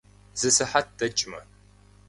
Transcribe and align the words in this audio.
Зы 0.39 0.49
сыхьэт 0.55 0.87
дэкӏмэ. 0.97 1.39